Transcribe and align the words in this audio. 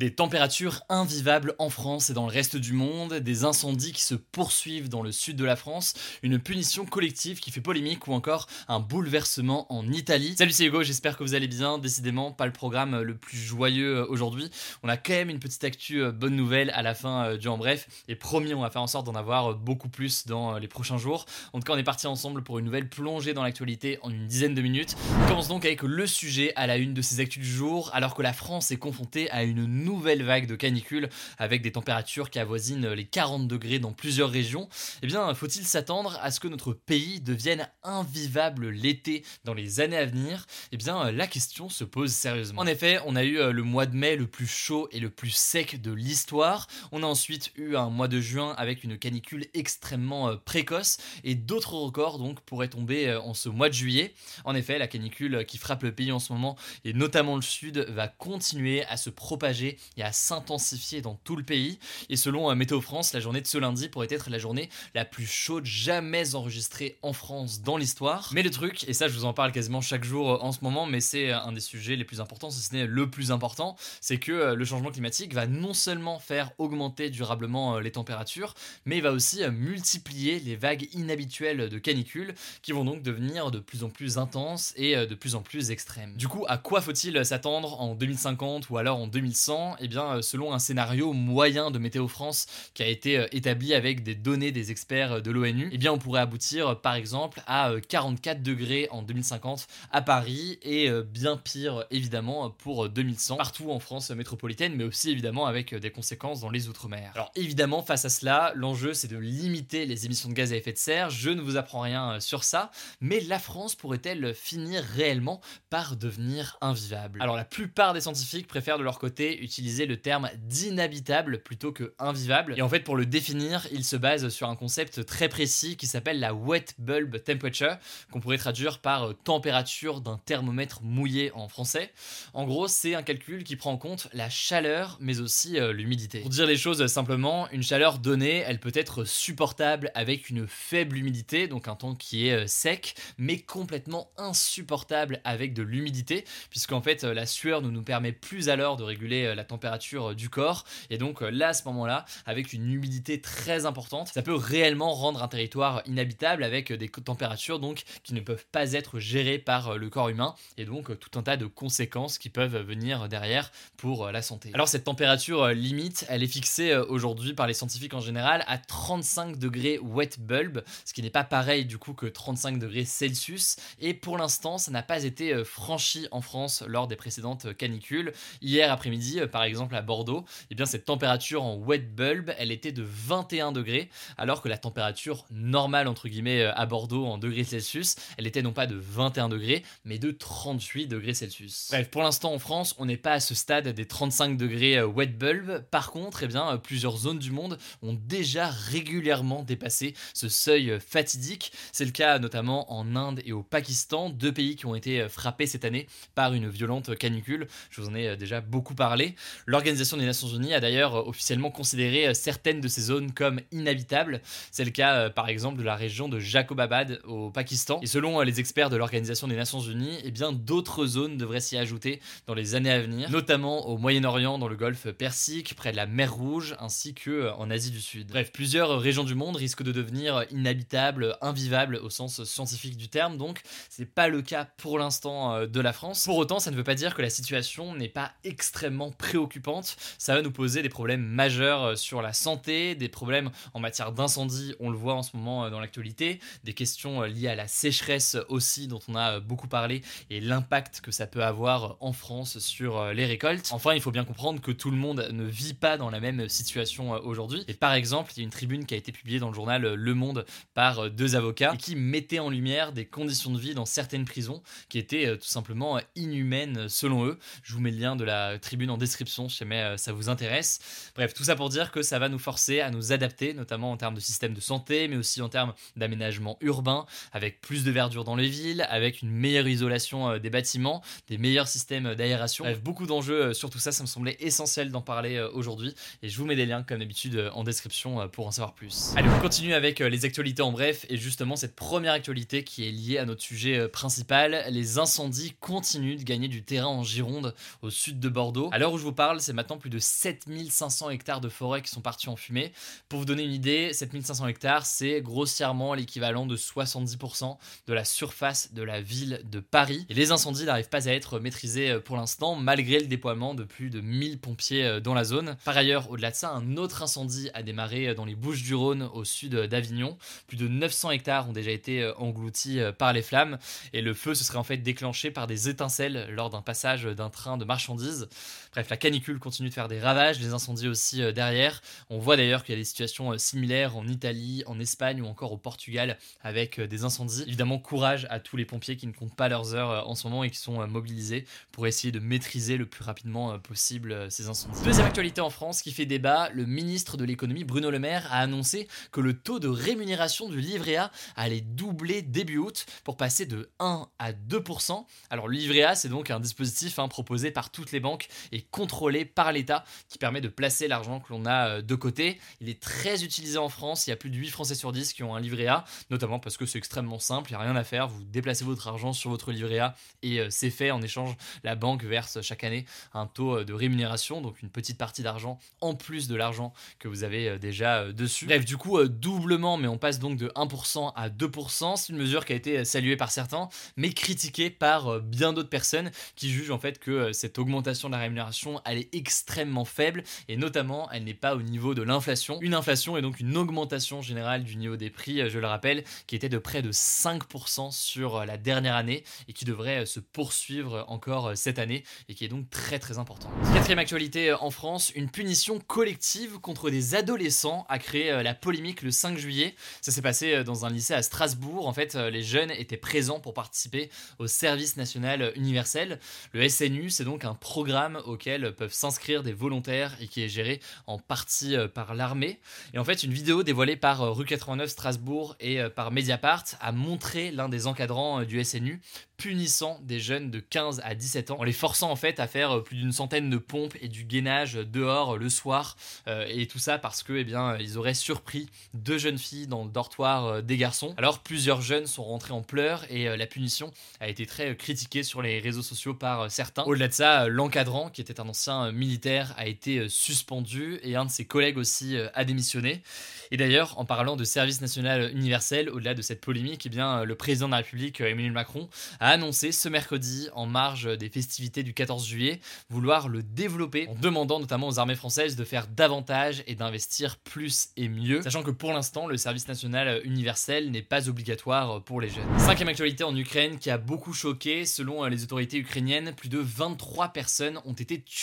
Des 0.00 0.14
températures 0.14 0.80
invivables 0.88 1.54
en 1.58 1.68
France 1.68 2.08
et 2.08 2.14
dans 2.14 2.26
le 2.26 2.32
reste 2.32 2.56
du 2.56 2.72
monde, 2.72 3.16
des 3.16 3.44
incendies 3.44 3.92
qui 3.92 4.00
se 4.00 4.14
poursuivent 4.14 4.88
dans 4.88 5.02
le 5.02 5.12
sud 5.12 5.36
de 5.36 5.44
la 5.44 5.56
France, 5.56 5.92
une 6.22 6.38
punition 6.38 6.86
collective 6.86 7.38
qui 7.38 7.50
fait 7.50 7.60
polémique 7.60 8.08
ou 8.08 8.14
encore 8.14 8.46
un 8.68 8.80
bouleversement 8.80 9.70
en 9.70 9.86
Italie. 9.92 10.36
Salut 10.38 10.52
c'est 10.52 10.64
Hugo, 10.64 10.82
j'espère 10.82 11.18
que 11.18 11.22
vous 11.22 11.34
allez 11.34 11.48
bien. 11.48 11.76
Décidément, 11.76 12.32
pas 12.32 12.46
le 12.46 12.52
programme 12.52 13.02
le 13.02 13.14
plus 13.14 13.36
joyeux 13.36 13.98
euh, 13.98 14.06
aujourd'hui. 14.08 14.50
On 14.82 14.88
a 14.88 14.96
quand 14.96 15.12
même 15.12 15.28
une 15.28 15.38
petite 15.38 15.64
actu 15.64 16.02
euh, 16.02 16.12
bonne 16.12 16.34
nouvelle 16.34 16.70
à 16.70 16.80
la 16.80 16.94
fin 16.94 17.26
euh, 17.26 17.36
du 17.36 17.48
en 17.48 17.58
bref 17.58 17.86
et 18.08 18.14
promis, 18.14 18.54
on 18.54 18.62
va 18.62 18.70
faire 18.70 18.80
en 18.80 18.86
sorte 18.86 19.04
d'en 19.04 19.14
avoir 19.14 19.54
beaucoup 19.54 19.90
plus 19.90 20.24
dans 20.24 20.56
les 20.56 20.68
prochains 20.68 20.96
jours. 20.96 21.26
En 21.52 21.58
tout 21.58 21.66
cas, 21.66 21.74
on 21.74 21.78
est 21.78 21.82
parti 21.82 22.06
ensemble 22.06 22.42
pour 22.42 22.58
une 22.58 22.64
nouvelle 22.64 22.88
plongée 22.88 23.34
dans 23.34 23.42
l'actualité 23.42 23.98
en 24.00 24.08
une 24.08 24.26
dizaine 24.26 24.54
de 24.54 24.62
minutes. 24.62 24.96
On 25.24 25.28
commence 25.28 25.48
donc 25.48 25.66
avec 25.66 25.82
le 25.82 26.06
sujet 26.06 26.54
à 26.56 26.66
la 26.66 26.78
une 26.78 26.94
de 26.94 27.02
ces 27.02 27.20
actus 27.20 27.42
du 27.42 27.52
jour 27.52 27.90
alors 27.92 28.14
que 28.14 28.22
la 28.22 28.32
France 28.32 28.70
est 28.70 28.78
confrontée 28.78 29.30
à 29.30 29.42
une 29.42 29.66
nouvelle 29.66 29.89
nouvelle 29.90 30.22
vague 30.22 30.46
de 30.46 30.54
canicule 30.54 31.08
avec 31.36 31.62
des 31.62 31.72
températures 31.72 32.30
qui 32.30 32.38
avoisinent 32.38 32.92
les 32.92 33.06
40 33.06 33.48
degrés 33.48 33.80
dans 33.80 33.92
plusieurs 33.92 34.30
régions, 34.30 34.68
eh 35.02 35.08
bien, 35.08 35.34
faut-il 35.34 35.66
s'attendre 35.66 36.16
à 36.22 36.30
ce 36.30 36.38
que 36.38 36.46
notre 36.46 36.72
pays 36.72 37.20
devienne 37.20 37.68
invivable 37.82 38.68
l'été 38.68 39.24
dans 39.44 39.52
les 39.52 39.80
années 39.80 39.96
à 39.96 40.06
venir? 40.06 40.46
Eh 40.70 40.76
bien, 40.76 41.10
la 41.10 41.26
question 41.26 41.68
se 41.68 41.82
pose 41.82 42.12
sérieusement. 42.12 42.62
En 42.62 42.68
effet, 42.68 43.00
on 43.04 43.16
a 43.16 43.24
eu 43.24 43.40
euh, 43.40 43.50
le 43.50 43.64
mois 43.64 43.86
de 43.86 43.96
mai 43.96 44.14
le 44.14 44.28
plus 44.28 44.46
chaud 44.46 44.88
et 44.92 45.00
le 45.00 45.10
plus 45.10 45.30
sec 45.30 45.82
de 45.82 45.90
l'histoire. 45.90 46.68
On 46.92 47.02
a 47.02 47.06
ensuite 47.06 47.50
eu 47.56 47.74
un 47.74 47.90
mois 47.90 48.06
de 48.06 48.20
juin 48.20 48.54
avec 48.58 48.84
une 48.84 48.96
canicule 48.96 49.46
extrêmement 49.54 50.28
euh, 50.28 50.36
précoce 50.36 50.98
et 51.24 51.34
d'autres 51.34 51.74
records 51.74 52.18
donc 52.18 52.40
pourraient 52.42 52.68
tomber 52.68 53.08
euh, 53.08 53.20
en 53.20 53.34
ce 53.34 53.48
mois 53.48 53.68
de 53.68 53.74
juillet. 53.74 54.14
En 54.44 54.54
effet, 54.54 54.78
la 54.78 54.86
canicule 54.86 55.44
qui 55.46 55.58
frappe 55.58 55.82
le 55.82 55.92
pays 55.92 56.12
en 56.12 56.20
ce 56.20 56.32
moment 56.32 56.56
et 56.84 56.92
notamment 56.92 57.34
le 57.34 57.42
sud 57.42 57.78
va 57.88 58.06
continuer 58.06 58.84
à 58.84 58.96
se 58.96 59.10
propager 59.10 59.78
et 59.96 60.02
à 60.02 60.12
s'intensifier 60.12 61.00
dans 61.00 61.14
tout 61.24 61.36
le 61.36 61.42
pays. 61.42 61.78
Et 62.08 62.16
selon 62.16 62.50
euh, 62.50 62.54
Météo 62.54 62.80
France, 62.80 63.12
la 63.12 63.20
journée 63.20 63.40
de 63.40 63.46
ce 63.46 63.58
lundi 63.58 63.88
pourrait 63.88 64.08
être 64.10 64.30
la 64.30 64.38
journée 64.38 64.68
la 64.94 65.04
plus 65.04 65.26
chaude 65.26 65.64
jamais 65.64 66.34
enregistrée 66.34 66.98
en 67.02 67.12
France 67.12 67.62
dans 67.62 67.76
l'histoire. 67.76 68.30
Mais 68.32 68.42
le 68.42 68.50
truc, 68.50 68.88
et 68.88 68.92
ça 68.92 69.08
je 69.08 69.14
vous 69.14 69.24
en 69.24 69.32
parle 69.32 69.52
quasiment 69.52 69.80
chaque 69.80 70.04
jour 70.04 70.30
euh, 70.30 70.38
en 70.40 70.52
ce 70.52 70.60
moment, 70.62 70.86
mais 70.86 71.00
c'est 71.00 71.30
euh, 71.30 71.40
un 71.40 71.52
des 71.52 71.60
sujets 71.60 71.96
les 71.96 72.04
plus 72.04 72.20
importants, 72.20 72.50
si 72.50 72.60
ce 72.60 72.74
n'est 72.74 72.86
le 72.86 73.10
plus 73.10 73.32
important, 73.32 73.76
c'est 74.00 74.18
que 74.18 74.54
le 74.54 74.64
changement 74.64 74.90
climatique 74.90 75.34
va 75.34 75.46
non 75.46 75.74
seulement 75.74 76.18
faire 76.18 76.52
augmenter 76.58 77.10
durablement 77.10 77.78
les 77.78 77.92
températures, 77.92 78.54
mais 78.84 78.98
il 78.98 79.02
va 79.02 79.12
aussi 79.12 79.42
multiplier 79.50 80.40
les 80.40 80.56
vagues 80.56 80.88
inhabituelles 80.92 81.68
de 81.68 81.78
canicule 81.78 82.34
qui 82.62 82.72
vont 82.72 82.84
donc 82.84 83.02
devenir 83.02 83.50
de 83.50 83.58
plus 83.58 83.84
en 83.84 83.90
plus 83.90 84.18
intenses 84.18 84.72
et 84.76 84.94
de 84.94 85.14
plus 85.14 85.34
en 85.34 85.42
plus 85.42 85.70
extrêmes. 85.70 86.14
Du 86.16 86.28
coup, 86.28 86.44
à 86.48 86.58
quoi 86.58 86.80
faut-il 86.80 87.24
s'attendre 87.24 87.80
en 87.80 87.94
2050 87.94 88.70
ou 88.70 88.78
alors 88.78 88.98
en 88.98 89.06
2100 89.06 89.69
eh 89.80 89.88
bien, 89.88 90.16
euh, 90.16 90.22
selon 90.22 90.52
un 90.52 90.58
scénario 90.58 91.12
moyen 91.12 91.70
de 91.70 91.78
Météo 91.78 92.08
France 92.08 92.46
qui 92.74 92.82
a 92.82 92.86
été 92.86 93.18
euh, 93.18 93.26
établi 93.32 93.74
avec 93.74 94.02
des 94.02 94.14
données 94.14 94.52
des 94.52 94.70
experts 94.70 95.12
euh, 95.12 95.20
de 95.20 95.30
l'ONU, 95.30 95.70
eh 95.72 95.78
bien, 95.78 95.92
on 95.92 95.98
pourrait 95.98 96.20
aboutir 96.20 96.80
par 96.80 96.94
exemple 96.94 97.42
à 97.46 97.72
44 97.88 98.42
degrés 98.42 98.88
en 98.90 99.02
2050 99.02 99.66
à 99.92 100.02
Paris 100.02 100.58
et 100.62 100.90
bien 101.02 101.36
pire 101.36 101.84
évidemment 101.90 102.50
pour 102.50 102.88
2100 102.88 103.36
partout 103.36 103.70
en 103.70 103.78
France 103.78 104.10
métropolitaine, 104.10 104.74
mais 104.76 104.84
aussi 104.84 105.10
évidemment 105.10 105.46
avec 105.46 105.74
des 105.74 105.90
conséquences 105.90 106.40
dans 106.40 106.50
les 106.50 106.68
Outre-mer. 106.68 107.12
Alors 107.14 107.30
évidemment, 107.36 107.82
face 107.82 108.04
à 108.04 108.08
cela, 108.08 108.52
l'enjeu 108.54 108.94
c'est 108.94 109.08
de 109.08 109.16
limiter 109.16 109.86
les 109.86 110.06
émissions 110.06 110.28
de 110.28 110.34
gaz 110.34 110.52
à 110.52 110.56
effet 110.56 110.72
de 110.72 110.78
serre. 110.78 111.10
Je 111.10 111.30
ne 111.30 111.40
vous 111.40 111.56
apprends 111.56 111.80
rien 111.80 112.20
sur 112.20 112.44
ça, 112.44 112.70
mais 113.00 113.20
la 113.20 113.38
France 113.38 113.74
pourrait-elle 113.74 114.34
finir 114.34 114.82
réellement 114.82 115.40
par 115.70 115.96
devenir 115.96 116.56
invivable? 116.60 117.20
Alors 117.22 117.36
la 117.36 117.44
plupart 117.44 117.94
des 117.94 118.00
scientifiques 118.00 118.46
préfèrent 118.46 118.78
de 118.78 118.82
leur 118.82 118.98
côté 118.98 119.42
utiliser 119.42 119.59
utiliser 119.60 119.84
le 119.84 119.98
terme 119.98 120.30
d'inhabitable 120.48 121.42
plutôt 121.42 121.70
que 121.70 121.92
invivable. 121.98 122.54
Et 122.56 122.62
en 122.62 122.68
fait, 122.70 122.80
pour 122.80 122.96
le 122.96 123.04
définir, 123.04 123.66
il 123.72 123.84
se 123.84 123.96
base 123.96 124.30
sur 124.30 124.48
un 124.48 124.56
concept 124.56 125.04
très 125.04 125.28
précis 125.28 125.76
qui 125.76 125.86
s'appelle 125.86 126.18
la 126.18 126.32
wet 126.32 126.64
bulb 126.78 127.22
temperature, 127.22 127.76
qu'on 128.10 128.20
pourrait 128.20 128.38
traduire 128.38 128.78
par 128.78 129.10
euh, 129.10 129.12
température 129.12 130.00
d'un 130.00 130.16
thermomètre 130.16 130.80
mouillé 130.82 131.30
en 131.34 131.48
français. 131.48 131.90
En 132.32 132.46
gros, 132.46 132.68
c'est 132.68 132.94
un 132.94 133.02
calcul 133.02 133.44
qui 133.44 133.56
prend 133.56 133.72
en 133.72 133.76
compte 133.76 134.08
la 134.14 134.30
chaleur, 134.30 134.96
mais 134.98 135.20
aussi 135.20 135.58
euh, 135.58 135.74
l'humidité. 135.74 136.20
Pour 136.20 136.30
dire 136.30 136.46
les 136.46 136.56
choses 136.56 136.86
simplement, 136.86 137.46
une 137.50 137.62
chaleur 137.62 137.98
donnée, 137.98 138.38
elle 138.38 138.60
peut 138.60 138.72
être 138.72 139.04
supportable 139.04 139.90
avec 139.94 140.30
une 140.30 140.46
faible 140.48 140.96
humidité, 140.96 141.48
donc 141.48 141.68
un 141.68 141.76
temps 141.76 141.94
qui 141.94 142.28
est 142.28 142.44
euh, 142.44 142.46
sec, 142.46 142.94
mais 143.18 143.38
complètement 143.38 144.10
insupportable 144.16 145.20
avec 145.24 145.52
de 145.52 145.62
l'humidité, 145.62 146.24
puisqu'en 146.48 146.80
fait, 146.80 147.04
la 147.04 147.26
sueur 147.26 147.60
ne 147.60 147.68
nous 147.68 147.82
permet 147.82 148.12
plus 148.12 148.48
alors 148.48 148.78
de 148.78 148.84
réguler 148.84 149.34
la 149.34 149.39
température 149.44 150.10
euh, 150.10 150.14
du 150.14 150.28
corps. 150.28 150.64
Et 150.90 150.98
donc 150.98 151.22
euh, 151.22 151.30
là, 151.30 151.48
à 151.48 151.52
ce 151.54 151.64
moment-là, 151.64 152.04
avec 152.26 152.52
une 152.52 152.70
humidité 152.70 153.20
très 153.20 153.66
importante, 153.66 154.08
ça 154.08 154.22
peut 154.22 154.34
réellement 154.34 154.92
rendre 154.94 155.22
un 155.22 155.28
territoire 155.28 155.82
inhabitable 155.86 156.44
avec 156.44 156.72
des 156.72 156.88
températures 156.88 157.58
donc 157.58 157.82
qui 158.02 158.14
ne 158.14 158.20
peuvent 158.20 158.46
pas 158.52 158.72
être 158.72 158.98
gérées 158.98 159.38
par 159.38 159.70
euh, 159.70 159.76
le 159.76 159.88
corps 159.90 160.08
humain 160.08 160.34
et 160.56 160.64
donc 160.64 160.98
tout 160.98 161.18
un 161.18 161.22
tas 161.22 161.36
de 161.36 161.46
conséquences 161.46 162.18
qui 162.18 162.30
peuvent 162.30 162.56
venir 162.56 163.08
derrière 163.08 163.50
pour 163.76 164.10
la 164.10 164.22
santé. 164.22 164.50
Alors 164.54 164.68
cette 164.68 164.84
température 164.84 165.48
limite, 165.48 166.04
elle 166.08 166.22
est 166.22 166.28
fixée 166.28 166.76
aujourd'hui 166.76 167.34
par 167.34 167.46
les 167.46 167.54
scientifiques 167.54 167.94
en 167.94 168.00
général 168.00 168.44
à 168.46 168.58
35 168.58 169.38
degrés 169.38 169.78
wet 169.78 170.10
bulb, 170.18 170.62
ce 170.84 170.92
qui 170.92 171.02
n'est 171.02 171.10
pas 171.10 171.24
pareil 171.24 171.64
du 171.64 171.78
coup 171.78 171.94
que 171.94 172.06
35 172.06 172.58
degrés 172.58 172.84
Celsius 172.84 173.56
et 173.78 173.94
pour 173.94 174.18
l'instant, 174.18 174.58
ça 174.58 174.70
n'a 174.70 174.82
pas 174.82 175.04
été 175.04 175.44
franchi 175.44 176.06
en 176.10 176.20
France 176.20 176.62
lors 176.66 176.86
des 176.86 176.96
précédentes 176.96 177.56
canicules. 177.56 178.12
Hier 178.42 178.70
après-midi, 178.72 179.20
par 179.30 179.44
exemple 179.44 179.74
à 179.74 179.82
Bordeaux, 179.82 180.24
eh 180.50 180.54
bien 180.54 180.66
cette 180.66 180.84
température 180.84 181.42
en 181.42 181.56
wet 181.56 181.78
bulb, 181.78 182.32
elle 182.38 182.52
était 182.52 182.72
de 182.72 182.82
21 182.82 183.52
degrés, 183.52 183.88
alors 184.18 184.42
que 184.42 184.48
la 184.48 184.58
température 184.58 185.24
normale 185.30 185.88
entre 185.88 186.08
guillemets 186.08 186.42
euh, 186.42 186.52
à 186.54 186.66
Bordeaux 186.66 187.06
en 187.06 187.18
degrés 187.18 187.44
Celsius, 187.44 187.96
elle 188.16 188.26
était 188.26 188.42
non 188.42 188.52
pas 188.52 188.66
de 188.66 188.76
21 188.76 189.28
degrés, 189.28 189.62
mais 189.84 189.98
de 189.98 190.10
38 190.10 190.86
degrés 190.86 191.14
Celsius. 191.14 191.68
Bref, 191.70 191.90
pour 191.90 192.02
l'instant 192.02 192.32
en 192.32 192.38
France, 192.38 192.74
on 192.78 192.86
n'est 192.86 192.96
pas 192.96 193.12
à 193.12 193.20
ce 193.20 193.34
stade 193.34 193.68
des 193.68 193.86
35 193.86 194.36
degrés 194.36 194.78
euh, 194.78 194.86
wet 194.86 195.06
bulb. 195.06 195.64
Par 195.70 195.90
contre, 195.90 196.22
eh 196.22 196.28
bien 196.28 196.52
euh, 196.52 196.56
plusieurs 196.56 196.96
zones 196.96 197.18
du 197.18 197.30
monde 197.30 197.58
ont 197.82 197.94
déjà 197.94 198.48
régulièrement 198.48 199.42
dépassé 199.42 199.94
ce 200.14 200.28
seuil 200.28 200.78
fatidique. 200.80 201.52
C'est 201.72 201.84
le 201.84 201.92
cas 201.92 202.18
notamment 202.18 202.72
en 202.72 202.96
Inde 202.96 203.20
et 203.24 203.32
au 203.32 203.42
Pakistan, 203.42 204.10
deux 204.10 204.32
pays 204.32 204.56
qui 204.56 204.66
ont 204.66 204.74
été 204.74 205.08
frappés 205.08 205.46
cette 205.46 205.64
année 205.64 205.86
par 206.14 206.34
une 206.34 206.48
violente 206.48 206.96
canicule. 206.96 207.46
Je 207.70 207.80
vous 207.80 207.88
en 207.88 207.94
ai 207.94 208.16
déjà 208.16 208.40
beaucoup 208.40 208.74
parlé. 208.74 209.14
L'Organisation 209.46 209.96
des 209.96 210.06
Nations 210.06 210.28
Unies 210.28 210.54
a 210.54 210.60
d'ailleurs 210.60 210.94
euh, 210.94 211.02
officiellement 211.06 211.50
considéré 211.50 212.08
euh, 212.08 212.14
certaines 212.14 212.60
de 212.60 212.68
ces 212.68 212.82
zones 212.82 213.12
comme 213.12 213.40
inhabitables. 213.52 214.20
C'est 214.50 214.64
le 214.64 214.70
cas 214.70 214.94
euh, 214.94 215.10
par 215.10 215.28
exemple 215.28 215.58
de 215.58 215.62
la 215.62 215.76
région 215.76 216.08
de 216.08 216.18
Jacobabad 216.18 217.00
au 217.04 217.30
Pakistan. 217.30 217.80
Et 217.82 217.86
selon 217.86 218.20
les 218.20 218.40
experts 218.40 218.70
de 218.70 218.76
l'Organisation 218.76 219.28
des 219.28 219.36
Nations 219.36 219.60
Unies, 219.60 219.98
eh 220.04 220.10
bien 220.10 220.32
d'autres 220.32 220.86
zones 220.86 221.16
devraient 221.16 221.40
s'y 221.40 221.56
ajouter 221.56 222.00
dans 222.26 222.34
les 222.34 222.54
années 222.54 222.70
à 222.70 222.80
venir, 222.80 223.10
notamment 223.10 223.68
au 223.68 223.78
Moyen-Orient, 223.78 224.38
dans 224.38 224.48
le 224.48 224.56
Golfe 224.56 224.90
Persique, 224.92 225.54
près 225.54 225.72
de 225.72 225.76
la 225.76 225.86
mer 225.86 226.12
Rouge, 226.12 226.56
ainsi 226.58 226.94
que 226.94 227.30
en 227.36 227.50
Asie 227.50 227.70
du 227.70 227.80
Sud. 227.80 228.08
Bref, 228.08 228.32
plusieurs 228.32 228.80
régions 228.80 229.04
du 229.04 229.14
monde 229.14 229.36
risquent 229.36 229.62
de 229.62 229.72
devenir 229.72 230.24
inhabitables, 230.30 231.16
invivables 231.20 231.76
au 231.76 231.90
sens 231.90 232.24
scientifique 232.24 232.76
du 232.76 232.88
terme. 232.88 233.16
Donc, 233.16 233.42
c'est 233.68 233.86
pas 233.86 234.08
le 234.08 234.22
cas 234.22 234.48
pour 234.56 234.78
l'instant 234.78 235.46
de 235.46 235.60
la 235.60 235.72
France. 235.72 236.04
Pour 236.04 236.16
autant, 236.16 236.40
ça 236.40 236.50
ne 236.50 236.56
veut 236.56 236.64
pas 236.64 236.74
dire 236.74 236.94
que 236.94 237.02
la 237.02 237.10
situation 237.10 237.74
n'est 237.74 237.88
pas 237.88 238.12
extrêmement 238.24 238.90
préoccupante 238.90 239.09
préoccupante, 239.10 239.76
ça 239.98 240.14
va 240.14 240.22
nous 240.22 240.30
poser 240.30 240.62
des 240.62 240.68
problèmes 240.68 241.02
majeurs 241.02 241.76
sur 241.76 242.00
la 242.00 242.12
santé, 242.12 242.76
des 242.76 242.88
problèmes 242.88 243.30
en 243.54 243.58
matière 243.58 243.90
d'incendie, 243.90 244.54
on 244.60 244.70
le 244.70 244.76
voit 244.76 244.94
en 244.94 245.02
ce 245.02 245.16
moment 245.16 245.50
dans 245.50 245.58
l'actualité, 245.58 246.20
des 246.44 246.54
questions 246.54 247.02
liées 247.02 247.26
à 247.26 247.34
la 247.34 247.48
sécheresse 247.48 248.16
aussi 248.28 248.68
dont 248.68 248.78
on 248.86 248.94
a 248.94 249.18
beaucoup 249.18 249.48
parlé 249.48 249.82
et 250.10 250.20
l'impact 250.20 250.80
que 250.80 250.92
ça 250.92 251.08
peut 251.08 251.24
avoir 251.24 251.76
en 251.80 251.92
France 251.92 252.38
sur 252.38 252.92
les 252.92 253.04
récoltes. 253.04 253.50
Enfin, 253.50 253.74
il 253.74 253.80
faut 253.80 253.90
bien 253.90 254.04
comprendre 254.04 254.40
que 254.40 254.52
tout 254.52 254.70
le 254.70 254.76
monde 254.76 255.08
ne 255.10 255.24
vit 255.24 255.54
pas 255.54 255.76
dans 255.76 255.90
la 255.90 255.98
même 255.98 256.28
situation 256.28 256.92
aujourd'hui. 256.92 257.42
Et 257.48 257.54
par 257.54 257.74
exemple, 257.74 258.12
il 258.14 258.20
y 258.20 258.22
a 258.22 258.24
une 258.24 258.30
tribune 258.30 258.64
qui 258.64 258.74
a 258.74 258.76
été 258.76 258.92
publiée 258.92 259.18
dans 259.18 259.28
le 259.28 259.34
journal 259.34 259.74
Le 259.74 259.94
Monde 259.94 260.24
par 260.54 260.88
deux 260.88 261.16
avocats 261.16 261.52
et 261.54 261.56
qui 261.56 261.74
mettait 261.74 262.20
en 262.20 262.30
lumière 262.30 262.72
des 262.72 262.86
conditions 262.86 263.32
de 263.32 263.40
vie 263.40 263.54
dans 263.54 263.66
certaines 263.66 264.04
prisons 264.04 264.40
qui 264.68 264.78
étaient 264.78 265.16
tout 265.16 265.26
simplement 265.26 265.80
inhumaines 265.96 266.68
selon 266.68 267.06
eux. 267.06 267.18
Je 267.42 267.54
vous 267.54 267.60
mets 267.60 267.72
le 267.72 267.78
lien 267.78 267.96
de 267.96 268.04
la 268.04 268.38
tribune 268.38 268.70
en 268.70 268.76
description 268.76 268.99
si 269.08 269.38
jamais 269.38 269.76
ça 269.76 269.92
vous 269.92 270.08
intéresse. 270.08 270.90
Bref, 270.94 271.14
tout 271.14 271.24
ça 271.24 271.36
pour 271.36 271.48
dire 271.48 271.70
que 271.70 271.82
ça 271.82 271.98
va 271.98 272.08
nous 272.08 272.18
forcer 272.18 272.60
à 272.60 272.70
nous 272.70 272.92
adapter, 272.92 273.34
notamment 273.34 273.72
en 273.72 273.76
termes 273.76 273.94
de 273.94 274.00
système 274.00 274.34
de 274.34 274.40
santé, 274.40 274.88
mais 274.88 274.96
aussi 274.96 275.22
en 275.22 275.28
termes 275.28 275.54
d'aménagement 275.76 276.36
urbain, 276.40 276.86
avec 277.12 277.40
plus 277.40 277.64
de 277.64 277.70
verdure 277.70 278.04
dans 278.04 278.16
les 278.16 278.28
villes, 278.28 278.66
avec 278.70 279.02
une 279.02 279.10
meilleure 279.10 279.48
isolation 279.48 280.18
des 280.18 280.30
bâtiments, 280.30 280.82
des 281.08 281.18
meilleurs 281.18 281.48
systèmes 281.48 281.94
d'aération. 281.94 282.44
Bref, 282.44 282.60
beaucoup 282.62 282.86
d'enjeux 282.86 283.32
sur 283.34 283.50
tout 283.50 283.58
ça, 283.58 283.72
ça 283.72 283.82
me 283.82 283.88
semblait 283.88 284.16
essentiel 284.20 284.70
d'en 284.70 284.82
parler 284.82 285.20
aujourd'hui. 285.32 285.74
Et 286.02 286.08
je 286.08 286.18
vous 286.18 286.26
mets 286.26 286.36
des 286.36 286.46
liens, 286.46 286.62
comme 286.62 286.78
d'habitude, 286.78 287.30
en 287.32 287.44
description 287.44 288.08
pour 288.08 288.26
en 288.26 288.30
savoir 288.30 288.54
plus. 288.54 288.92
Allez, 288.96 289.08
on 289.08 289.20
continue 289.20 289.54
avec 289.54 289.80
les 289.80 290.04
actualités 290.04 290.42
en 290.42 290.52
bref, 290.52 290.86
et 290.88 290.96
justement 290.96 291.36
cette 291.36 291.56
première 291.56 291.92
actualité 291.92 292.44
qui 292.44 292.66
est 292.66 292.70
liée 292.70 292.98
à 292.98 293.04
notre 293.04 293.22
sujet 293.22 293.68
principal. 293.68 294.44
Les 294.50 294.78
incendies 294.78 295.34
continuent 295.40 295.96
de 295.96 296.04
gagner 296.04 296.28
du 296.28 296.42
terrain 296.42 296.68
en 296.68 296.82
Gironde, 296.82 297.34
au 297.62 297.70
sud 297.70 298.00
de 298.00 298.08
Bordeaux. 298.08 298.50
À 298.52 298.58
l'heure 298.58 298.72
où 298.72 298.78
je 298.78 298.84
vous 298.84 298.89
parle, 298.92 299.20
c'est 299.20 299.32
maintenant 299.32 299.58
plus 299.58 299.70
de 299.70 299.78
7500 299.78 300.90
hectares 300.90 301.20
de 301.20 301.28
forêt 301.28 301.62
qui 301.62 301.70
sont 301.70 301.80
partis 301.80 302.08
en 302.08 302.16
fumée. 302.16 302.52
Pour 302.88 302.98
vous 302.98 303.04
donner 303.04 303.22
une 303.22 303.32
idée, 303.32 303.72
7500 303.72 304.26
hectares, 304.26 304.66
c'est 304.66 305.00
grossièrement 305.00 305.74
l'équivalent 305.74 306.26
de 306.26 306.36
70% 306.36 307.36
de 307.66 307.74
la 307.74 307.84
surface 307.84 308.52
de 308.52 308.62
la 308.62 308.80
ville 308.80 309.22
de 309.24 309.40
Paris. 309.40 309.86
Et 309.88 309.94
les 309.94 310.12
incendies 310.12 310.44
n'arrivent 310.44 310.68
pas 310.68 310.88
à 310.88 310.92
être 310.92 311.18
maîtrisés 311.18 311.78
pour 311.80 311.96
l'instant, 311.96 312.34
malgré 312.34 312.80
le 312.80 312.86
déploiement 312.86 313.34
de 313.34 313.44
plus 313.44 313.70
de 313.70 313.80
1000 313.80 314.18
pompiers 314.18 314.80
dans 314.80 314.94
la 314.94 315.04
zone. 315.04 315.36
Par 315.44 315.56
ailleurs, 315.56 315.90
au-delà 315.90 316.10
de 316.10 316.16
ça, 316.16 316.30
un 316.30 316.56
autre 316.56 316.82
incendie 316.82 317.30
a 317.34 317.42
démarré 317.42 317.94
dans 317.94 318.04
les 318.04 318.14
Bouches-du-Rhône, 318.14 318.88
au 318.92 319.04
sud 319.04 319.34
d'Avignon. 319.34 319.96
Plus 320.26 320.36
de 320.36 320.48
900 320.48 320.90
hectares 320.90 321.28
ont 321.28 321.32
déjà 321.32 321.50
été 321.50 321.92
engloutis 321.96 322.60
par 322.78 322.92
les 322.92 323.02
flammes, 323.02 323.38
et 323.72 323.82
le 323.82 323.94
feu 323.94 324.14
se 324.14 324.24
serait 324.24 324.38
en 324.38 324.44
fait 324.44 324.58
déclenché 324.58 325.10
par 325.10 325.26
des 325.26 325.48
étincelles 325.48 326.08
lors 326.10 326.30
d'un 326.30 326.42
passage 326.42 326.84
d'un 326.84 327.10
train 327.10 327.36
de 327.36 327.44
marchandises. 327.44 328.08
Bref, 328.52 328.68
la 328.68 328.76
canicule 328.80 329.20
continue 329.20 329.48
de 329.48 329.54
faire 329.54 329.68
des 329.68 329.78
ravages, 329.78 330.18
les 330.18 330.32
incendies 330.32 330.66
aussi 330.66 331.02
euh, 331.02 331.12
derrière. 331.12 331.62
On 331.88 331.98
voit 331.98 332.16
d'ailleurs 332.16 332.42
qu'il 332.42 332.54
y 332.54 332.58
a 332.58 332.60
des 332.60 332.64
situations 332.64 333.12
euh, 333.12 333.18
similaires 333.18 333.76
en 333.76 333.86
Italie, 333.86 334.42
en 334.46 334.58
Espagne 334.58 335.00
ou 335.02 335.06
encore 335.06 335.30
au 335.30 335.36
Portugal 335.36 335.98
avec 336.22 336.58
euh, 336.58 336.66
des 336.66 336.82
incendies. 336.82 337.22
Évidemment, 337.26 337.58
courage 337.58 338.06
à 338.10 338.18
tous 338.18 338.36
les 338.36 338.44
pompiers 338.44 338.76
qui 338.76 338.88
ne 338.88 338.92
comptent 338.92 339.14
pas 339.14 339.28
leurs 339.28 339.54
heures 339.54 339.88
en 339.88 339.94
ce 339.94 340.08
moment 340.08 340.24
et 340.24 340.30
qui 340.30 340.38
sont 340.38 340.66
mobilisés 340.66 341.26
pour 341.52 341.66
essayer 341.66 341.92
de 341.92 342.00
maîtriser 342.00 342.56
le 342.56 342.66
plus 342.66 342.82
rapidement 342.82 343.38
possible 343.38 344.10
ces 344.10 344.28
incendies. 344.28 344.60
Deuxième 344.64 344.86
actualité 344.86 345.20
en 345.20 345.30
France 345.30 345.62
qui 345.62 345.72
fait 345.72 345.86
débat, 345.86 346.30
le 346.30 346.46
ministre 346.46 346.96
de 346.96 347.04
l'économie 347.04 347.44
Bruno 347.44 347.70
Le 347.70 347.78
Maire 347.78 348.06
a 348.10 348.20
annoncé 348.20 348.66
que 348.92 349.00
le 349.00 349.14
taux 349.14 349.38
de 349.38 349.48
rémunération 349.48 350.28
du 350.28 350.40
livret 350.40 350.76
A 350.76 350.90
allait 351.16 351.40
doubler 351.40 352.02
début 352.02 352.38
août 352.38 352.66
pour 352.84 352.96
passer 352.96 353.26
de 353.26 353.50
1 353.58 353.86
à 353.98 354.12
2%. 354.12 354.84
Alors 355.10 355.28
le 355.28 355.36
livret 355.36 355.62
A, 355.62 355.74
c'est 355.74 355.88
donc 355.88 356.10
un 356.10 356.20
dispositif 356.20 356.78
hein, 356.78 356.88
proposé 356.88 357.30
par 357.30 357.50
toutes 357.50 357.72
les 357.72 357.80
banques 357.80 358.08
et 358.32 358.42
contrôlé 358.70 359.04
par 359.04 359.32
l'État 359.32 359.64
qui 359.88 359.98
permet 359.98 360.20
de 360.20 360.28
placer 360.28 360.68
l'argent 360.68 361.00
que 361.00 361.12
l'on 361.12 361.26
a 361.26 361.48
euh, 361.48 361.62
de 361.62 361.74
côté. 361.74 362.20
Il 362.40 362.48
est 362.48 362.60
très 362.60 363.02
utilisé 363.02 363.36
en 363.36 363.48
France, 363.48 363.86
il 363.86 363.90
y 363.90 363.92
a 363.92 363.96
plus 363.96 364.10
de 364.10 364.16
8 364.16 364.28
Français 364.28 364.54
sur 364.54 364.70
10 364.70 364.92
qui 364.92 365.02
ont 365.02 365.16
un 365.16 365.20
livret 365.20 365.48
A, 365.48 365.64
notamment 365.90 366.20
parce 366.20 366.36
que 366.36 366.46
c'est 366.46 366.58
extrêmement 366.58 367.00
simple, 367.00 367.30
il 367.30 367.32
n'y 367.32 367.42
a 367.42 367.44
rien 367.44 367.56
à 367.56 367.64
faire, 367.64 367.88
vous 367.88 368.04
déplacez 368.04 368.44
votre 368.44 368.68
argent 368.68 368.92
sur 368.92 369.10
votre 369.10 369.32
livret 369.32 369.58
A 369.58 369.74
et 370.02 370.20
euh, 370.20 370.28
c'est 370.30 370.50
fait. 370.50 370.70
En 370.70 370.82
échange, 370.82 371.16
la 371.42 371.56
banque 371.56 371.82
verse 371.82 372.20
chaque 372.22 372.44
année 372.44 372.64
un 372.94 373.06
taux 373.06 373.38
euh, 373.38 373.44
de 373.44 373.52
rémunération, 373.52 374.20
donc 374.20 374.40
une 374.40 374.50
petite 374.50 374.78
partie 374.78 375.02
d'argent 375.02 375.40
en 375.60 375.74
plus 375.74 376.06
de 376.06 376.14
l'argent 376.14 376.52
que 376.78 376.86
vous 376.86 377.02
avez 377.02 377.38
déjà 377.38 377.92
dessus. 377.92 378.26
Bref, 378.26 378.44
du 378.44 378.56
coup, 378.56 378.82
doublement, 378.84 379.56
mais 379.56 379.66
on 379.68 379.78
passe 379.78 379.98
donc 379.98 380.16
de 380.16 380.28
1% 380.28 380.92
à 380.94 381.08
2%. 381.08 381.76
C'est 381.76 381.92
une 381.92 381.98
mesure 381.98 382.24
qui 382.24 382.32
a 382.32 382.36
été 382.36 382.64
saluée 382.64 382.96
par 382.96 383.10
certains, 383.10 383.48
mais 383.76 383.92
critiquée 383.92 384.50
par 384.50 385.00
bien 385.00 385.32
d'autres 385.32 385.48
personnes 385.48 385.90
qui 386.14 386.30
jugent 386.30 386.50
en 386.50 386.58
fait 386.58 386.78
que 386.78 387.12
cette 387.12 387.38
augmentation 387.38 387.88
de 387.88 387.94
la 387.94 388.00
rémunération, 388.00 388.49
elle 388.64 388.78
est 388.78 388.94
extrêmement 388.94 389.64
faible 389.64 390.02
et 390.28 390.36
notamment 390.36 390.90
elle 390.90 391.04
n'est 391.04 391.14
pas 391.14 391.34
au 391.34 391.42
niveau 391.42 391.74
de 391.74 391.82
l'inflation. 391.82 392.38
Une 392.40 392.54
inflation 392.54 392.96
est 392.96 393.02
donc 393.02 393.20
une 393.20 393.36
augmentation 393.36 394.02
générale 394.02 394.44
du 394.44 394.56
niveau 394.56 394.76
des 394.76 394.90
prix, 394.90 395.28
je 395.30 395.38
le 395.38 395.46
rappelle, 395.46 395.84
qui 396.06 396.16
était 396.16 396.28
de 396.28 396.38
près 396.38 396.62
de 396.62 396.72
5% 396.72 397.72
sur 397.72 398.24
la 398.24 398.36
dernière 398.36 398.76
année 398.76 399.04
et 399.28 399.32
qui 399.32 399.44
devrait 399.44 399.86
se 399.86 400.00
poursuivre 400.00 400.84
encore 400.88 401.36
cette 401.36 401.58
année 401.58 401.84
et 402.08 402.14
qui 402.14 402.24
est 402.24 402.28
donc 402.28 402.48
très 402.50 402.78
très 402.78 402.98
important. 402.98 403.30
Quatrième 403.54 403.78
actualité 403.78 404.32
en 404.32 404.50
France, 404.50 404.90
une 404.94 405.10
punition 405.10 405.58
collective 405.60 406.38
contre 406.38 406.70
des 406.70 406.94
adolescents 406.94 407.66
a 407.68 407.78
créé 407.78 408.22
la 408.22 408.34
polémique 408.34 408.82
le 408.82 408.90
5 408.90 409.18
juillet. 409.18 409.54
Ça 409.80 409.92
s'est 409.92 410.02
passé 410.02 410.44
dans 410.44 410.64
un 410.64 410.70
lycée 410.70 410.94
à 410.94 411.02
Strasbourg. 411.02 411.66
En 411.66 411.72
fait, 411.72 411.94
les 411.94 412.22
jeunes 412.22 412.50
étaient 412.50 412.76
présents 412.76 413.20
pour 413.20 413.34
participer 413.34 413.90
au 414.18 414.26
service 414.26 414.76
national 414.76 415.32
universel. 415.36 415.98
Le 416.32 416.48
SNU, 416.48 416.90
c'est 416.90 417.04
donc 417.04 417.24
un 417.24 417.34
programme 417.34 418.00
auquel 418.04 418.39
peuvent 418.48 418.72
s'inscrire 418.72 419.22
des 419.22 419.32
volontaires 419.32 419.96
et 420.00 420.08
qui 420.08 420.22
est 420.22 420.28
géré 420.28 420.60
en 420.86 420.98
partie 420.98 421.56
euh, 421.56 421.68
par 421.68 421.94
l'armée. 421.94 422.40
Et 422.74 422.78
en 422.78 422.84
fait, 422.84 423.02
une 423.02 423.12
vidéo 423.12 423.42
dévoilée 423.42 423.76
par 423.76 424.02
euh, 424.02 424.10
Rue 424.10 424.24
89 424.24 424.68
Strasbourg 424.68 425.36
et 425.40 425.60
euh, 425.60 425.70
par 425.70 425.90
Mediapart 425.90 426.44
a 426.60 426.72
montré 426.72 427.30
l'un 427.30 427.48
des 427.48 427.66
encadrants 427.66 428.22
du 428.22 428.42
SNU 428.44 428.80
punissant 429.16 429.78
des 429.82 430.00
jeunes 430.00 430.30
de 430.30 430.40
15 430.40 430.80
à 430.82 430.94
17 430.94 431.30
ans 431.30 431.36
en 431.40 431.44
les 431.44 431.52
forçant 431.52 431.90
en 431.90 431.96
fait 431.96 432.20
à 432.20 432.26
faire 432.26 432.62
plus 432.62 432.76
d'une 432.76 432.92
centaine 432.92 433.28
de 433.28 433.36
pompes 433.36 433.76
et 433.82 433.88
du 433.88 434.04
gainage 434.04 434.54
dehors 434.54 435.18
le 435.18 435.28
soir 435.28 435.76
et 436.06 436.46
tout 436.46 436.58
ça 436.58 436.78
parce 436.78 437.02
que 437.02 437.12
eh 437.12 437.24
bien 437.24 437.58
ils 437.58 437.76
auraient 437.76 437.92
surpris 437.92 438.48
deux 438.72 438.96
jeunes 438.96 439.18
filles 439.18 439.46
dans 439.46 439.64
le 439.64 439.70
dortoir 439.70 440.42
des 440.42 440.56
garçons. 440.56 440.94
Alors 440.96 441.18
plusieurs 441.18 441.60
jeunes 441.60 441.84
sont 441.84 442.02
rentrés 442.02 442.32
en 442.32 442.40
pleurs 442.40 442.90
et 442.90 443.14
la 443.14 443.26
punition 443.26 443.72
a 444.00 444.08
été 444.08 444.24
très 444.24 444.56
critiquée 444.56 445.02
sur 445.02 445.20
les 445.20 445.38
réseaux 445.38 445.60
sociaux 445.60 445.92
par 445.92 446.30
certains. 446.30 446.62
Au-delà 446.62 446.88
de 446.88 446.94
ça, 446.94 447.28
l'encadrant 447.28 447.90
qui 447.90 448.00
était 448.00 448.20
un 448.20 448.28
ancien 448.30 448.72
militaire 448.72 449.34
a 449.36 449.46
été 449.46 449.88
suspendu 449.88 450.78
et 450.82 450.96
un 450.96 451.04
de 451.04 451.10
ses 451.10 451.24
collègues 451.24 451.58
aussi 451.58 451.96
a 452.14 452.24
démissionné. 452.24 452.82
Et 453.30 453.36
d'ailleurs, 453.36 453.78
en 453.78 453.84
parlant 453.84 454.16
de 454.16 454.24
service 454.24 454.60
national 454.60 455.10
universel, 455.14 455.68
au-delà 455.70 455.94
de 455.94 456.02
cette 456.02 456.20
polémique, 456.20 456.66
eh 456.66 456.68
bien 456.68 457.04
le 457.04 457.14
président 457.14 457.46
de 457.46 457.52
la 457.52 457.58
République 457.58 458.00
Emmanuel 458.00 458.32
Macron 458.32 458.68
a 458.98 459.10
annoncé 459.10 459.52
ce 459.52 459.68
mercredi, 459.68 460.28
en 460.34 460.46
marge 460.46 460.96
des 460.98 461.08
festivités 461.08 461.62
du 461.62 461.74
14 461.74 462.06
juillet, 462.06 462.40
vouloir 462.70 463.08
le 463.08 463.22
développer 463.22 463.88
en 463.88 463.94
demandant 463.94 464.40
notamment 464.40 464.68
aux 464.68 464.78
armées 464.78 464.96
françaises 464.96 465.36
de 465.36 465.44
faire 465.44 465.66
davantage 465.66 466.42
et 466.46 466.54
d'investir 466.54 467.16
plus 467.18 467.70
et 467.76 467.88
mieux, 467.88 468.22
sachant 468.22 468.42
que 468.42 468.50
pour 468.50 468.72
l'instant, 468.72 469.06
le 469.06 469.16
service 469.16 469.48
national 469.48 470.00
universel 470.04 470.70
n'est 470.70 470.82
pas 470.82 471.08
obligatoire 471.08 471.82
pour 471.82 472.00
les 472.00 472.08
jeunes. 472.08 472.38
Cinquième 472.38 472.68
actualité 472.68 473.04
en 473.04 473.16
Ukraine 473.16 473.58
qui 473.58 473.70
a 473.70 473.78
beaucoup 473.78 474.12
choqué, 474.12 474.64
selon 474.66 475.04
les 475.04 475.22
autorités 475.22 475.58
ukrainiennes, 475.58 476.14
plus 476.14 476.28
de 476.28 476.38
23 476.38 477.08
personnes 477.08 477.60
ont 477.64 477.72
été 477.72 478.00
tuées 478.00 478.19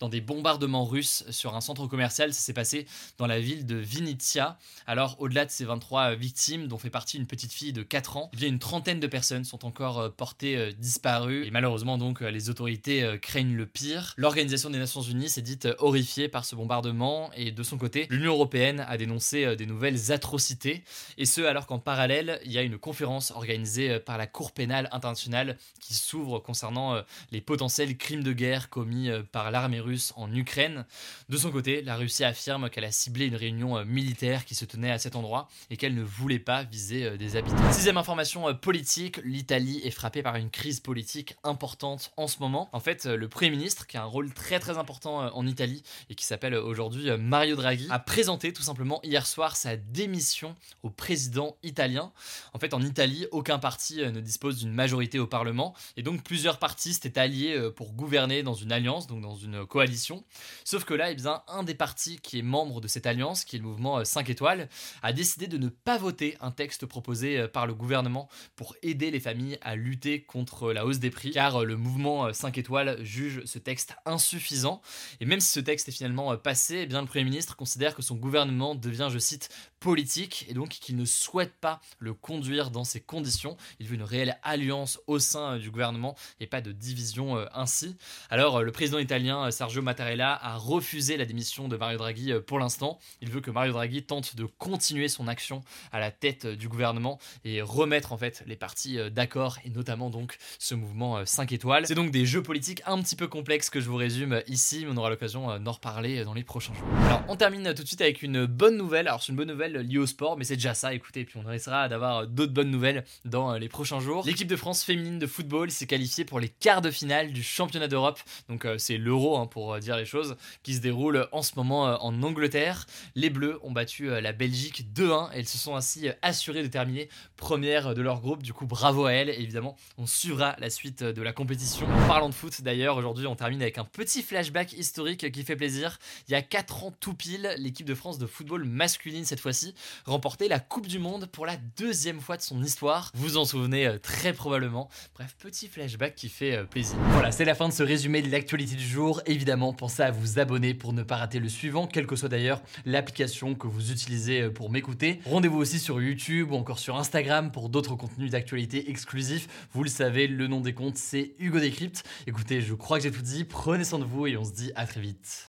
dans 0.00 0.08
des 0.08 0.20
bombardements 0.20 0.84
russes 0.84 1.24
sur 1.30 1.54
un 1.54 1.60
centre 1.60 1.86
commercial. 1.86 2.32
Ça 2.34 2.40
s'est 2.40 2.52
passé 2.52 2.86
dans 3.18 3.26
la 3.26 3.40
ville 3.40 3.66
de 3.66 3.76
Vinnytsia. 3.76 4.58
Alors, 4.86 5.16
au-delà 5.20 5.44
de 5.44 5.50
ces 5.50 5.64
23 5.64 6.14
victimes, 6.14 6.66
dont 6.66 6.78
fait 6.78 6.90
partie 6.90 7.16
une 7.16 7.26
petite 7.26 7.52
fille 7.52 7.72
de 7.72 7.82
4 7.82 8.16
ans, 8.16 8.30
il 8.32 8.42
y 8.42 8.44
a 8.44 8.48
une 8.48 8.58
trentaine 8.58 9.00
de 9.00 9.06
personnes 9.06 9.44
sont 9.44 9.64
encore 9.64 10.12
portées 10.12 10.56
euh, 10.56 10.72
disparues. 10.72 11.46
Et 11.46 11.50
malheureusement, 11.50 11.98
donc, 11.98 12.22
euh, 12.22 12.30
les 12.30 12.50
autorités 12.50 13.02
euh, 13.02 13.18
craignent 13.18 13.54
le 13.54 13.66
pire. 13.66 14.14
L'Organisation 14.16 14.70
des 14.70 14.78
Nations 14.78 15.02
Unies 15.02 15.28
s'est 15.28 15.42
dite 15.42 15.68
horrifiée 15.78 16.28
par 16.28 16.44
ce 16.44 16.54
bombardement 16.54 17.30
et 17.34 17.50
de 17.50 17.62
son 17.62 17.78
côté, 17.78 18.06
l'Union 18.10 18.32
Européenne 18.32 18.84
a 18.88 18.96
dénoncé 18.96 19.56
des 19.56 19.66
nouvelles 19.66 20.12
atrocités. 20.12 20.82
Et 21.16 21.26
ce, 21.26 21.40
alors 21.40 21.66
qu'en 21.66 21.78
parallèle, 21.78 22.40
il 22.44 22.52
y 22.52 22.58
a 22.58 22.62
une 22.62 22.78
conférence 22.78 23.30
organisée 23.30 23.98
par 24.00 24.18
la 24.18 24.26
Cour 24.26 24.52
pénale 24.52 24.88
internationale 24.92 25.56
qui 25.80 25.94
s'ouvre 25.94 26.38
concernant 26.38 27.02
les 27.32 27.40
potentiels 27.40 27.96
crimes 27.96 28.22
de 28.22 28.32
guerre 28.32 28.70
commis 28.70 29.08
par 29.32 29.50
l'armée 29.50 29.80
russe 29.80 30.12
en 30.16 30.32
Ukraine. 30.32 30.86
De 31.28 31.36
son 31.36 31.50
côté, 31.50 31.82
la 31.82 31.96
Russie 31.96 32.24
affirme 32.24 32.70
qu'elle 32.70 32.84
a 32.84 32.90
ciblé 32.90 33.26
une 33.26 33.36
réunion 33.36 33.84
militaire 33.84 34.44
qui 34.44 34.54
se 34.54 34.64
tenait 34.64 34.90
à 34.90 34.98
cet 34.98 35.16
endroit 35.16 35.48
et 35.70 35.76
qu'elle 35.76 35.94
ne 35.94 36.02
voulait 36.02 36.38
pas 36.38 36.64
viser 36.64 37.16
des 37.16 37.36
habitants. 37.36 37.72
Sixième 37.72 37.96
information 37.96 38.54
politique, 38.54 39.20
l'Italie 39.24 39.80
est 39.84 39.90
frappée 39.90 40.22
par 40.22 40.36
une 40.36 40.50
crise 40.50 40.80
politique 40.80 41.36
importante 41.44 42.12
en 42.16 42.26
ce 42.26 42.38
moment. 42.40 42.68
En 42.72 42.80
fait, 42.80 43.06
le 43.06 43.28
Premier 43.28 43.50
ministre, 43.50 43.86
qui 43.86 43.96
a 43.96 44.02
un 44.02 44.06
rôle 44.06 44.32
très 44.32 44.58
très 44.58 44.78
important 44.78 45.22
euh, 45.22 45.30
en 45.32 45.46
Italie 45.46 45.82
et 46.10 46.14
qui 46.14 46.24
s'appelle 46.24 46.54
aujourd'hui 46.54 47.10
euh, 47.10 47.18
Mario 47.18 47.56
Draghi, 47.56 47.86
a 47.90 47.98
présenté 47.98 48.52
tout 48.52 48.62
simplement 48.62 49.00
hier 49.02 49.26
soir 49.26 49.56
sa 49.56 49.76
démission 49.76 50.54
au 50.82 50.90
président 50.90 51.56
italien. 51.62 52.12
En 52.52 52.58
fait, 52.58 52.74
en 52.74 52.82
Italie, 52.82 53.26
aucun 53.32 53.58
parti 53.58 54.02
euh, 54.02 54.10
ne 54.10 54.20
dispose 54.20 54.58
d'une 54.58 54.72
majorité 54.72 55.18
au 55.18 55.26
Parlement 55.26 55.74
et 55.96 56.02
donc 56.02 56.22
plusieurs 56.22 56.58
partis 56.58 56.94
s'étaient 56.94 57.18
alliés 57.18 57.70
pour 57.76 57.92
gouverner 57.92 58.42
dans 58.42 58.54
une 58.54 58.72
alliance, 58.72 59.06
dans 59.18 59.34
une 59.34 59.66
coalition. 59.66 60.24
Sauf 60.64 60.84
que 60.84 60.94
là, 60.94 61.10
eh 61.10 61.14
bien, 61.14 61.42
un 61.48 61.62
des 61.62 61.74
partis 61.74 62.18
qui 62.20 62.38
est 62.38 62.42
membre 62.42 62.80
de 62.80 62.88
cette 62.88 63.06
alliance, 63.06 63.44
qui 63.44 63.56
est 63.56 63.58
le 63.58 63.64
mouvement 63.64 64.04
5 64.04 64.28
étoiles, 64.30 64.68
a 65.02 65.12
décidé 65.12 65.46
de 65.46 65.58
ne 65.58 65.68
pas 65.68 65.98
voter 65.98 66.36
un 66.40 66.50
texte 66.50 66.86
proposé 66.86 67.46
par 67.48 67.66
le 67.66 67.74
gouvernement 67.74 68.28
pour 68.56 68.76
aider 68.82 69.10
les 69.10 69.20
familles 69.20 69.58
à 69.62 69.76
lutter 69.76 70.22
contre 70.22 70.72
la 70.72 70.86
hausse 70.86 70.98
des 70.98 71.10
prix, 71.10 71.30
car 71.30 71.64
le 71.64 71.76
mouvement 71.76 72.32
5 72.32 72.58
étoiles 72.58 73.02
juge 73.04 73.42
ce 73.44 73.58
texte 73.58 73.94
insuffisant. 74.04 74.80
Et 75.20 75.26
même 75.26 75.40
si 75.40 75.52
ce 75.52 75.60
texte 75.60 75.88
est 75.88 75.92
finalement 75.92 76.36
passé, 76.36 76.80
eh 76.82 76.86
bien, 76.86 77.00
le 77.00 77.06
Premier 77.06 77.24
ministre 77.24 77.56
considère 77.56 77.94
que 77.94 78.02
son 78.02 78.16
gouvernement 78.16 78.74
devient, 78.74 79.08
je 79.10 79.18
cite, 79.18 79.50
politique 79.80 80.46
et 80.48 80.54
donc 80.54 80.70
qu'il 80.70 80.96
ne 80.96 81.04
souhaite 81.04 81.54
pas 81.60 81.80
le 81.98 82.14
conduire 82.14 82.70
dans 82.70 82.84
ces 82.84 83.00
conditions. 83.00 83.56
Il 83.78 83.86
veut 83.86 83.94
une 83.94 84.02
réelle 84.02 84.38
alliance 84.42 84.98
au 85.06 85.18
sein 85.18 85.54
euh, 85.54 85.58
du 85.58 85.70
gouvernement 85.70 86.16
et 86.40 86.46
pas 86.46 86.60
de 86.60 86.72
division 86.72 87.36
euh, 87.36 87.46
ainsi. 87.52 87.96
Alors 88.30 88.56
euh, 88.56 88.62
le 88.62 88.72
président 88.72 88.98
italien 89.08 89.50
Sergio 89.50 89.80
Mattarella 89.80 90.38
a 90.42 90.58
refusé 90.58 91.16
la 91.16 91.24
démission 91.24 91.66
de 91.66 91.78
Mario 91.78 91.96
Draghi 91.96 92.30
pour 92.46 92.58
l'instant. 92.58 92.98
Il 93.22 93.30
veut 93.30 93.40
que 93.40 93.50
Mario 93.50 93.72
Draghi 93.72 94.02
tente 94.02 94.36
de 94.36 94.44
continuer 94.44 95.08
son 95.08 95.28
action 95.28 95.62
à 95.92 95.98
la 95.98 96.10
tête 96.10 96.46
du 96.46 96.68
gouvernement 96.68 97.18
et 97.42 97.62
remettre 97.62 98.12
en 98.12 98.18
fait 98.18 98.44
les 98.46 98.54
partis 98.54 98.98
d'accord 99.10 99.56
et 99.64 99.70
notamment 99.70 100.10
donc 100.10 100.36
ce 100.58 100.74
mouvement 100.74 101.24
5 101.24 101.52
étoiles. 101.52 101.86
C'est 101.86 101.94
donc 101.94 102.10
des 102.10 102.26
jeux 102.26 102.42
politiques 102.42 102.82
un 102.84 103.00
petit 103.00 103.16
peu 103.16 103.28
complexes 103.28 103.70
que 103.70 103.80
je 103.80 103.88
vous 103.88 103.96
résume 103.96 104.42
ici, 104.46 104.84
mais 104.84 104.92
on 104.92 104.98
aura 104.98 105.08
l'occasion 105.08 105.58
d'en 105.58 105.72
reparler 105.72 106.22
dans 106.24 106.34
les 106.34 106.44
prochains 106.44 106.74
jours. 106.74 106.86
Alors 107.06 107.24
on 107.28 107.36
termine 107.36 107.72
tout 107.72 107.82
de 107.82 107.88
suite 107.88 108.02
avec 108.02 108.22
une 108.22 108.44
bonne 108.44 108.76
nouvelle. 108.76 109.08
Alors 109.08 109.22
c'est 109.22 109.30
une 109.30 109.36
bonne 109.36 109.48
nouvelle 109.48 109.72
lié 109.72 109.96
au 109.96 110.06
sport, 110.06 110.36
mais 110.36 110.44
c'est 110.44 110.56
déjà 110.56 110.74
ça, 110.74 110.92
écoutez, 110.92 111.24
puis 111.24 111.40
on 111.42 111.50
essaiera 111.50 111.88
d'avoir 111.88 112.26
d'autres 112.26 112.52
bonnes 112.52 112.70
nouvelles 112.70 113.04
dans 113.24 113.54
euh, 113.54 113.58
les 113.58 113.70
prochains 113.70 114.00
jours. 114.00 114.26
L'équipe 114.26 114.48
de 114.48 114.56
France 114.56 114.84
féminine 114.84 115.18
de 115.18 115.26
football 115.26 115.70
s'est 115.70 115.86
qualifiée 115.86 116.26
pour 116.26 116.40
les 116.40 116.48
quarts 116.48 116.82
de 116.82 116.90
finale 116.90 117.32
du 117.32 117.42
championnat 117.42 117.88
d'Europe, 117.88 118.20
donc 118.48 118.64
euh, 118.64 118.76
l'Euro 118.98 119.38
hein, 119.38 119.46
pour 119.46 119.74
euh, 119.74 119.78
dire 119.78 119.96
les 119.96 120.04
choses, 120.04 120.36
qui 120.62 120.74
se 120.74 120.80
déroule 120.80 121.28
en 121.32 121.42
ce 121.42 121.52
moment 121.56 121.84
en 122.04 122.22
Angleterre. 122.22 122.86
Les 123.14 123.30
Bleus 123.30 123.58
ont 123.62 123.72
battu 123.72 124.08
la 124.08 124.32
Belgique 124.32 124.86
2-1 124.94 125.32
et 125.32 125.38
elles 125.38 125.48
se 125.48 125.58
sont 125.58 125.76
ainsi 125.76 126.08
assurées 126.22 126.62
de 126.62 126.68
terminer 126.68 127.08
première 127.36 127.94
de 127.94 128.02
leur 128.02 128.20
groupe, 128.20 128.42
du 128.42 128.52
coup 128.52 128.66
bravo 128.66 129.06
à 129.06 129.12
elles, 129.12 129.30
évidemment 129.30 129.76
on 129.96 130.06
suivra 130.06 130.56
la 130.58 130.70
suite 130.70 131.02
de 131.02 131.22
la 131.22 131.32
compétition. 131.32 131.86
Parlant 132.06 132.28
de 132.28 132.34
foot 132.34 132.62
d'ailleurs, 132.62 132.96
aujourd'hui 132.96 133.26
on 133.26 133.36
termine 133.36 133.62
avec 133.62 133.78
un 133.78 133.84
petit 133.84 134.22
flashback 134.22 134.72
historique 134.72 135.30
qui 135.30 135.44
fait 135.44 135.56
plaisir. 135.56 135.98
Il 136.28 136.32
y 136.32 136.34
a 136.34 136.42
4 136.42 136.84
ans 136.84 136.94
tout 137.00 137.14
pile, 137.14 137.54
l'équipe 137.58 137.86
de 137.86 137.94
France 137.94 138.18
de 138.18 138.26
football 138.26 138.64
masculine 138.64 139.24
cette 139.24 139.40
fois-ci 139.40 139.74
remporter 140.04 140.48
la 140.48 140.60
Coupe 140.60 140.86
du 140.86 140.98
Monde 140.98 141.26
pour 141.26 141.46
la 141.46 141.56
deuxième 141.76 142.20
fois 142.20 142.36
de 142.36 142.42
son 142.42 142.62
histoire. 142.62 143.10
Vous 143.14 143.36
en 143.36 143.44
souvenez 143.44 143.86
euh, 143.86 143.98
très 143.98 144.32
probablement. 144.32 144.88
Bref, 145.14 145.36
petit 145.38 145.68
flashback 145.68 146.14
qui 146.14 146.28
fait 146.28 146.56
euh, 146.56 146.64
plaisir. 146.64 146.96
Voilà, 147.10 147.30
c'est 147.30 147.44
la 147.44 147.54
fin 147.54 147.68
de 147.68 147.72
ce 147.72 147.82
résumé 147.82 148.22
de 148.22 148.30
l'actualité 148.30 148.76
jour. 148.80 149.22
Évidemment, 149.26 149.72
pensez 149.72 150.02
à 150.02 150.10
vous 150.10 150.38
abonner 150.38 150.74
pour 150.74 150.92
ne 150.92 151.02
pas 151.02 151.16
rater 151.16 151.38
le 151.38 151.48
suivant, 151.48 151.86
quelle 151.86 152.06
que 152.06 152.16
soit 152.16 152.28
d'ailleurs 152.28 152.62
l'application 152.84 153.54
que 153.54 153.66
vous 153.66 153.92
utilisez 153.92 154.42
euh, 154.42 154.50
pour 154.50 154.70
m'écouter. 154.70 155.20
Rendez-vous 155.24 155.58
aussi 155.58 155.78
sur 155.78 156.00
YouTube 156.00 156.52
ou 156.52 156.56
encore 156.56 156.78
sur 156.78 156.96
Instagram 156.96 157.50
pour 157.50 157.68
d'autres 157.68 157.96
contenus 157.96 158.30
d'actualité 158.30 158.90
exclusifs. 158.90 159.48
Vous 159.72 159.82
le 159.82 159.90
savez, 159.90 160.26
le 160.26 160.46
nom 160.46 160.60
des 160.60 160.74
comptes, 160.74 160.96
c'est 160.96 161.34
Hugo 161.38 161.60
Décrypte. 161.60 162.04
Écoutez, 162.26 162.60
je 162.60 162.74
crois 162.74 162.98
que 162.98 163.04
j'ai 163.04 163.10
tout 163.10 163.22
dit. 163.22 163.44
Prenez 163.44 163.84
soin 163.84 163.98
de 163.98 164.04
vous 164.04 164.26
et 164.26 164.36
on 164.36 164.44
se 164.44 164.52
dit 164.52 164.72
à 164.74 164.86
très 164.86 165.00
vite. 165.00 165.48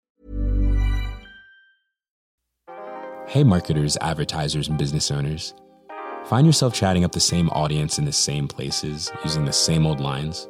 Hey, 3.29 3.45
marketers, 3.45 3.97
advertisers, 4.01 4.69
business 4.71 5.11
owners. 5.11 5.53
Find 6.27 6.45
yourself 6.45 6.75
chatting 6.75 7.05
up 7.05 7.13
the 7.13 7.21
same 7.21 7.49
audience 7.51 7.99
in 7.99 8.05
the 8.05 8.13
same 8.13 8.49
places, 8.49 9.13
using 9.25 9.45
the 9.45 9.53
same 9.53 9.87
old 9.87 10.01
lines? 10.01 10.49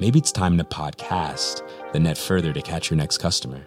Maybe 0.00 0.20
it's 0.20 0.30
time 0.30 0.56
to 0.58 0.64
podcast, 0.64 1.68
the 1.92 1.98
net 1.98 2.16
further 2.16 2.52
to 2.52 2.62
catch 2.62 2.88
your 2.88 2.96
next 2.96 3.18
customer. 3.18 3.66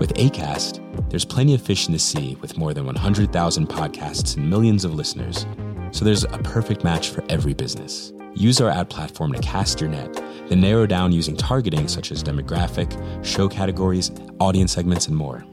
With 0.00 0.12
ACAST, 0.14 1.10
there's 1.10 1.24
plenty 1.24 1.54
of 1.54 1.62
fish 1.62 1.86
in 1.86 1.92
the 1.92 1.98
sea 2.00 2.36
with 2.40 2.58
more 2.58 2.74
than 2.74 2.86
100,000 2.86 3.68
podcasts 3.68 4.36
and 4.36 4.50
millions 4.50 4.84
of 4.84 4.94
listeners. 4.94 5.46
So 5.92 6.04
there's 6.04 6.24
a 6.24 6.38
perfect 6.42 6.82
match 6.82 7.10
for 7.10 7.22
every 7.28 7.54
business. 7.54 8.12
Use 8.34 8.60
our 8.60 8.68
ad 8.68 8.90
platform 8.90 9.32
to 9.32 9.38
cast 9.42 9.80
your 9.80 9.90
net, 9.90 10.12
then 10.48 10.60
narrow 10.60 10.86
down 10.86 11.12
using 11.12 11.36
targeting 11.36 11.86
such 11.86 12.10
as 12.10 12.24
demographic, 12.24 13.24
show 13.24 13.48
categories, 13.48 14.10
audience 14.40 14.72
segments, 14.72 15.06
and 15.06 15.16
more. 15.16 15.44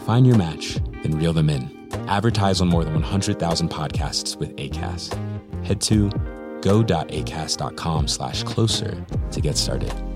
Find 0.00 0.26
your 0.26 0.38
match, 0.38 0.80
then 1.04 1.16
reel 1.16 1.32
them 1.32 1.50
in. 1.50 1.88
Advertise 2.08 2.60
on 2.60 2.66
more 2.66 2.82
than 2.82 2.94
100,000 2.94 3.68
podcasts 3.68 4.36
with 4.36 4.56
ACAST. 4.56 5.14
Head 5.64 5.80
to 5.82 6.10
go.acast.com 6.62 8.08
slash 8.08 8.42
closer 8.44 9.04
to 9.32 9.40
get 9.40 9.56
started. 9.56 10.09